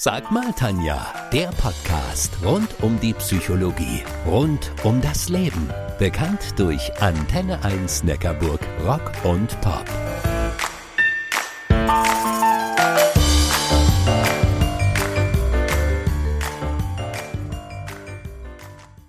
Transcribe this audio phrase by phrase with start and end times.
[0.00, 5.68] Sag mal, Tanja, der Podcast rund um die Psychologie, rund um das Leben.
[5.98, 9.84] Bekannt durch Antenne 1 Neckarburg Rock und Pop.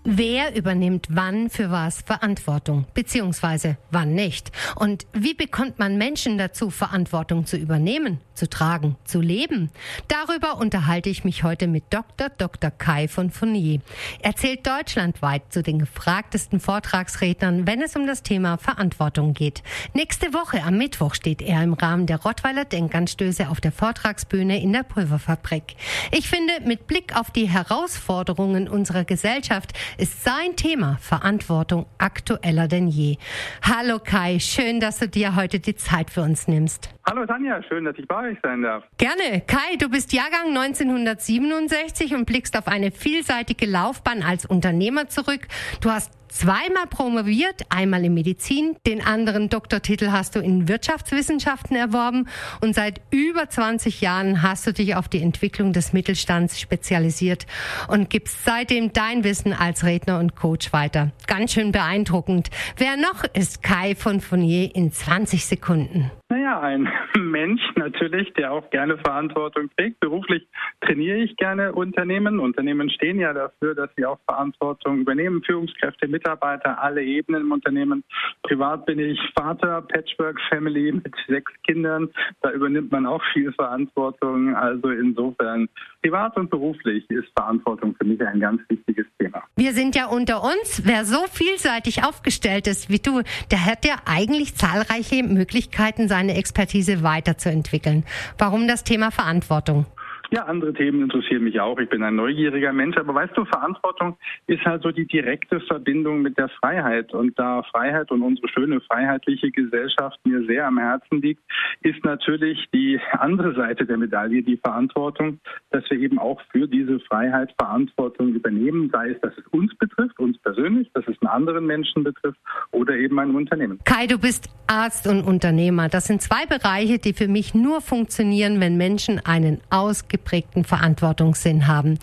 [0.04, 4.52] Wer übernimmt wann für was Verantwortung, beziehungsweise wann nicht?
[4.76, 9.70] Und wie bekommt man Menschen dazu, Verantwortung zu übernehmen, zu tragen, zu leben?
[10.08, 12.30] Darüber unterhalte ich mich heute mit Dr.
[12.30, 12.72] Dr.
[12.72, 13.82] Kai von Fournier.
[14.22, 19.62] Er zählt deutschlandweit zu den gefragtesten Vortragsrednern, wenn es um das Thema Verantwortung geht.
[19.94, 24.72] Nächste Woche am Mittwoch steht er im Rahmen der Rottweiler Denkanstöße auf der Vortragsbühne in
[24.72, 25.76] der Pulverfabrik.
[26.12, 32.88] Ich finde, mit Blick auf die Herausforderungen unserer Gesellschaft ist sein Thema Verantwortung aktueller denn
[32.88, 33.18] je.
[33.62, 36.90] Hallo Kai, schön, dass du dir heute die Zeit für uns nimmst.
[37.10, 38.84] Hallo Tanja, schön, dass ich bei euch sein darf.
[38.98, 39.42] Gerne.
[39.46, 45.48] Kai, du bist Jahrgang 1967 und blickst auf eine vielseitige Laufbahn als Unternehmer zurück.
[45.82, 52.28] Du hast zweimal promoviert, einmal in Medizin, den anderen Doktortitel hast du in Wirtschaftswissenschaften erworben
[52.62, 57.48] und seit über 20 Jahren hast du dich auf die Entwicklung des Mittelstands spezialisiert
[57.88, 61.12] und gibst seitdem dein Wissen als Redner und Coach weiter.
[61.26, 62.50] Ganz schön beeindruckend.
[62.78, 66.12] Wer noch ist Kai von Fournier in 20 Sekunden?
[66.32, 70.00] Naja, ein Mensch natürlich, der auch gerne Verantwortung trägt.
[70.00, 70.48] Beruflich
[70.82, 72.40] trainiere ich gerne Unternehmen.
[72.40, 75.42] Unternehmen stehen ja dafür, dass sie auch Verantwortung übernehmen.
[75.44, 78.04] Führungskräfte, Mitarbeiter, alle Ebenen im Unternehmen.
[78.44, 82.10] Privat bin ich Vater, Patchwork Family mit sechs Kindern.
[82.42, 84.56] Da übernimmt man auch viel Verantwortung.
[84.56, 85.68] Also insofern
[86.04, 89.44] privat und beruflich ist Verantwortung für mich ein ganz wichtiges Thema.
[89.60, 90.84] Wir sind ja unter uns.
[90.86, 97.04] Wer so vielseitig aufgestellt ist wie du, der hat ja eigentlich zahlreiche Möglichkeiten, seine Expertise
[97.04, 98.06] weiterzuentwickeln.
[98.38, 99.86] Warum das Thema Verantwortung?
[100.32, 101.80] Ja, andere Themen interessieren mich auch.
[101.80, 102.98] Ich bin ein neugieriger Mensch.
[102.98, 107.14] Aber weißt du, Verantwortung ist halt so die direkte Verbindung mit der Freiheit.
[107.14, 111.42] Und da Freiheit und unsere schöne freiheitliche Gesellschaft mir sehr am Herzen liegt,
[111.82, 115.40] ist natürlich die andere Seite der Medaille die Verantwortung,
[115.72, 120.20] dass wir eben auch für diese Freiheit Verantwortung übernehmen, sei es, dass es uns betrifft,
[120.20, 122.40] uns persönlich, dass es einen anderen Menschen betrifft
[122.72, 123.80] oder eben ein Unternehmen.
[123.84, 125.90] Kai, du bist Arzt und Unternehmer.
[125.90, 131.68] Das sind zwei Bereiche, die für mich nur funktionieren, wenn Menschen einen ausgeprägten ausgeprägten Verantwortungssinn
[131.68, 132.00] haben.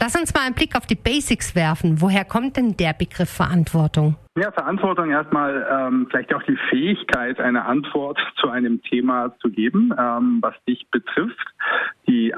[0.00, 2.00] Lass uns mal einen Blick auf die Basics werfen.
[2.00, 4.16] Woher kommt denn der Begriff Verantwortung?
[4.36, 9.92] Ja, Verantwortung erstmal ähm, vielleicht auch die Fähigkeit, eine Antwort zu einem Thema zu geben,
[9.98, 11.36] ähm, was dich betrifft.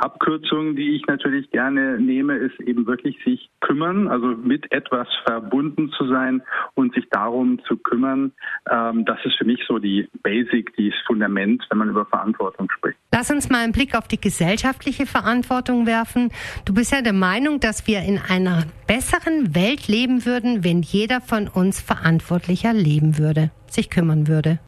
[0.01, 5.91] Abkürzung, die ich natürlich gerne nehme, ist eben wirklich sich kümmern, also mit etwas verbunden
[5.97, 6.43] zu sein
[6.75, 8.33] und sich darum zu kümmern.
[8.71, 12.99] Ähm, das ist für mich so die Basic, die Fundament, wenn man über Verantwortung spricht.
[13.13, 16.31] Lass uns mal einen Blick auf die gesellschaftliche Verantwortung werfen.
[16.65, 21.21] Du bist ja der Meinung, dass wir in einer besseren Welt leben würden, wenn jeder
[21.21, 24.59] von uns verantwortlicher leben würde, sich kümmern würde.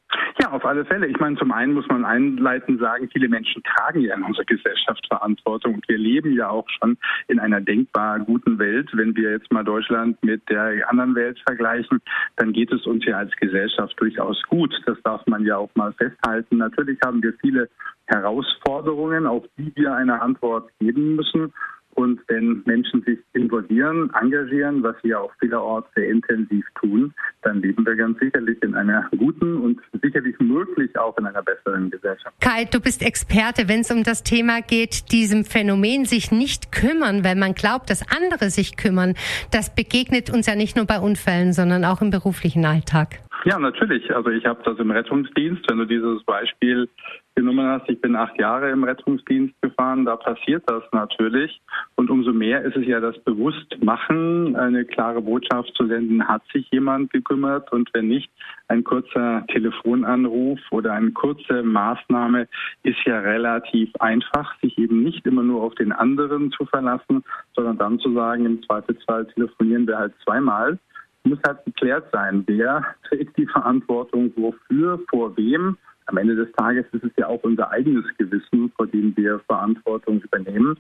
[0.62, 1.08] Auf alle Fälle.
[1.08, 5.04] Ich meine, zum einen muss man einleitend sagen, viele Menschen tragen ja in unserer Gesellschaft
[5.08, 6.96] Verantwortung und wir leben ja auch schon
[7.26, 8.88] in einer denkbar guten Welt.
[8.92, 12.00] Wenn wir jetzt mal Deutschland mit der anderen Welt vergleichen,
[12.36, 14.72] dann geht es uns ja als Gesellschaft durchaus gut.
[14.86, 16.58] Das darf man ja auch mal festhalten.
[16.58, 17.68] Natürlich haben wir viele
[18.06, 21.52] Herausforderungen, auf die wir eine Antwort geben müssen.
[21.94, 27.84] Und wenn Menschen sich involvieren, engagieren, was wir auch vielerorts sehr intensiv tun, dann leben
[27.84, 32.34] wir ganz sicherlich in einer guten und sicherlich möglich auch in einer besseren Gesellschaft.
[32.40, 37.24] Kai, du bist Experte, wenn es um das Thema geht, diesem Phänomen sich nicht kümmern,
[37.24, 39.14] weil man glaubt, dass andere sich kümmern.
[39.50, 43.20] Das begegnet uns ja nicht nur bei Unfällen, sondern auch im beruflichen Alltag.
[43.44, 44.14] Ja, natürlich.
[44.14, 46.88] Also ich habe das im Rettungsdienst, wenn du dieses Beispiel
[47.34, 51.60] genommen hast, ich bin acht Jahre im Rettungsdienst gefahren, da passiert das natürlich.
[51.96, 56.68] Und umso mehr ist es ja das Bewusstmachen, eine klare Botschaft zu senden, hat sich
[56.70, 58.30] jemand gekümmert und wenn nicht,
[58.68, 62.46] ein kurzer Telefonanruf oder eine kurze Maßnahme
[62.84, 67.24] ist ja relativ einfach, sich eben nicht immer nur auf den anderen zu verlassen,
[67.56, 70.78] sondern dann zu sagen, im Zweifelsfall telefonieren wir halt zweimal
[71.24, 75.76] muss halt geklärt sein, wer trägt die Verantwortung wofür, vor wem
[76.06, 80.20] am Ende des Tages ist es ja auch unser eigenes Gewissen, vor dem wir Verantwortung
[80.20, 80.76] übernehmen.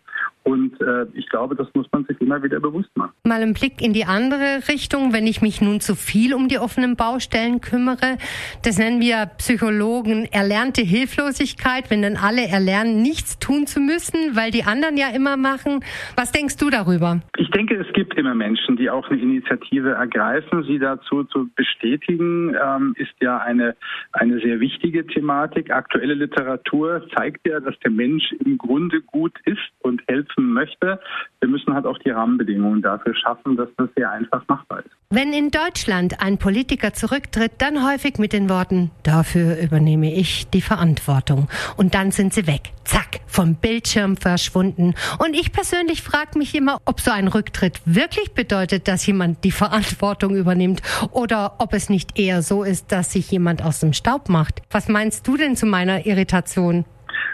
[0.52, 3.12] Und äh, ich glaube, das muss man sich immer wieder bewusst machen.
[3.24, 6.58] Mal ein Blick in die andere Richtung, wenn ich mich nun zu viel um die
[6.58, 8.18] offenen Baustellen kümmere.
[8.64, 14.50] Das nennen wir Psychologen erlernte Hilflosigkeit, wenn dann alle erlernen, nichts tun zu müssen, weil
[14.50, 15.80] die anderen ja immer machen.
[16.16, 17.20] Was denkst du darüber?
[17.36, 20.64] Ich denke, es gibt immer Menschen, die auch eine Initiative ergreifen.
[20.64, 23.74] Sie dazu zu bestätigen, ähm, ist ja eine,
[24.12, 25.70] eine sehr wichtige Thematik Thematik.
[25.70, 31.00] Aktuelle Literatur zeigt ja, dass der Mensch im Grunde gut ist und helfen möchte.
[31.40, 34.90] Wir müssen halt auch die Rahmenbedingungen dafür schaffen, dass das sehr einfach machbar ist.
[35.10, 40.62] Wenn in Deutschland ein Politiker zurücktritt, dann häufig mit den Worten, dafür übernehme ich die
[40.62, 41.48] Verantwortung.
[41.76, 42.72] Und dann sind sie weg.
[42.84, 44.94] Zack, vom Bildschirm verschwunden.
[45.18, 49.50] Und ich persönlich frage mich immer, ob so ein Rücktritt wirklich bedeutet, dass jemand die
[49.50, 54.28] Verantwortung übernimmt oder ob es nicht eher so ist, dass sich jemand aus dem Staub
[54.28, 54.62] macht.
[54.70, 56.84] Was meinst du denn zu meiner Irritation?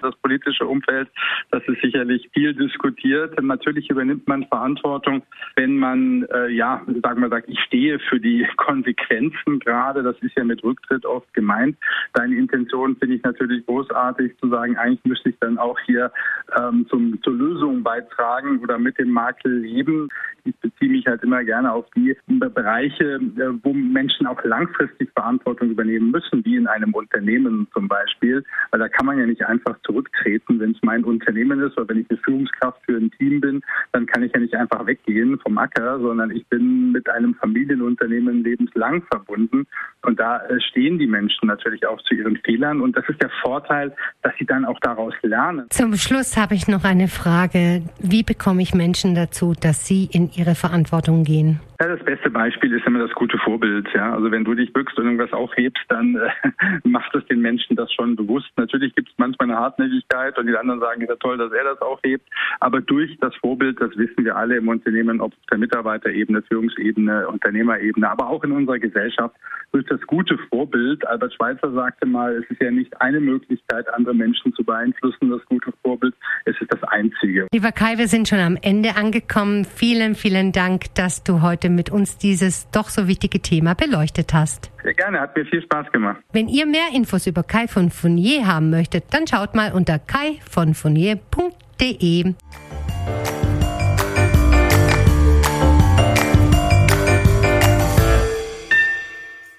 [0.03, 1.09] Das politische Umfeld,
[1.51, 3.41] das ist sicherlich viel diskutiert.
[3.43, 5.23] Natürlich übernimmt man Verantwortung,
[5.57, 10.03] wenn man, äh, ja, sagen wir, sagt, ich stehe für die Konsequenzen gerade.
[10.03, 11.77] Das ist ja mit Rücktritt oft gemeint.
[12.15, 16.13] Deine Intention finde ich natürlich großartig, zu sagen, eigentlich müsste ich dann auch hier
[16.59, 20.09] ähm, zum, zur Lösung beitragen oder mit dem Makel leben.
[20.45, 25.71] Ich beziehe mich halt immer gerne auf die Bereiche, äh, wo Menschen auch langfristig Verantwortung
[25.71, 28.45] übernehmen müssen, wie in einem Unternehmen zum Beispiel.
[28.71, 32.01] Weil da kann man ja nicht einfach zurücktreten, wenn es mein Unternehmen ist oder wenn
[32.01, 33.63] ich eine Führungskraft für ein Team bin,
[33.93, 38.45] dann kann ich ja nicht einfach weggehen vom Acker, sondern ich bin mit einem Familienunternehmen
[38.45, 39.67] lebenslang verbunden.
[40.03, 42.81] Und da äh, stehen die Menschen natürlich auch zu ihren Fehlern.
[42.81, 45.67] Und das ist der Vorteil, dass sie dann auch daraus lernen.
[45.71, 47.83] Zum Schluss habe ich noch eine Frage.
[47.99, 51.61] Wie bekomme ich Menschen dazu, dass sie in ihre Verantwortung gehen?
[51.81, 53.87] Ja, das beste Beispiel ist immer das gute Vorbild.
[53.95, 56.51] Ja, also wenn du dich bückst und irgendwas aufhebst, dann äh,
[56.89, 58.51] macht es den Menschen das schon bewusst.
[58.57, 61.63] Natürlich gibt es manchmal eine Hartnäckigkeit und die anderen sagen, ist ja toll, dass er
[61.63, 62.29] das aufhebt.
[62.59, 67.29] Aber durch das Vorbild, das wissen wir alle im Unternehmen, ob auf der Mitarbeiterebene, Führungsebene,
[67.29, 69.37] Unternehmerebene, aber auch in unserer Gesellschaft,
[69.73, 71.07] durch das gute Vorbild.
[71.07, 75.45] Albert Schweitzer sagte mal, es ist ja nicht eine Möglichkeit, andere Menschen zu beeinflussen, das
[75.47, 76.15] gute Vorbild.
[76.45, 77.47] Es ist das einzige.
[77.53, 79.65] Lieber Kai, wir sind schon am Ende angekommen.
[79.65, 84.35] Vielen, vielen Dank, dass du heute heute mit uns dieses doch so wichtige Thema beleuchtet
[84.35, 84.73] hast.
[84.83, 86.21] Sehr gerne, hat mir viel Spaß gemacht.
[86.33, 92.35] Wenn ihr mehr Infos über Kai von Fournier haben möchtet, dann schaut mal unter kaivonfournier.de.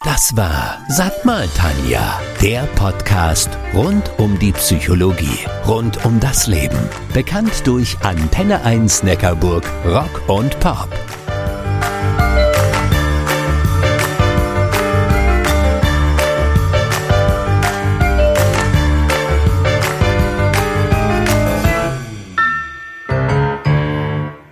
[0.04, 6.80] Das war Sag mal Tanja, der Podcast rund um die Psychologie, rund um das Leben.
[7.14, 10.90] Bekannt durch Antenne 1 Neckarburg, Rock und Pop.